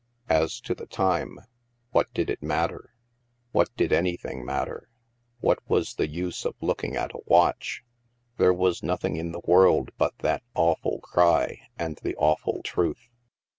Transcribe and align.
As 0.29 0.59
to 0.61 0.73
the 0.73 0.87
time, 0.87 1.37
what 1.91 2.11
did 2.11 2.31
it 2.31 2.41
matter? 2.41 2.95
What 3.51 3.69
did 3.77 3.93
anything 3.93 4.43
matter? 4.43 4.89
What 5.41 5.59
was 5.69 5.93
the 5.93 6.07
use 6.07 6.43
of 6.43 6.55
looking 6.59 6.95
at 6.95 7.13
a 7.13 7.19
watch? 7.27 7.83
There 8.37 8.49
was 8.51 8.81
nothing 8.81 9.15
in 9.17 9.31
the 9.31 9.43
world 9.45 9.91
but 9.99 10.17
that 10.23 10.41
awful 10.55 11.01
cry 11.01 11.59
and 11.77 11.99
the 12.01 12.15
awful 12.15 12.63
truth. 12.63 13.09